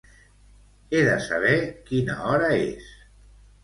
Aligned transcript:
He 0.95 1.03
de 1.09 1.19
saber 1.27 1.53
quina 1.93 2.19
hora 2.27 2.53
és. 2.67 2.93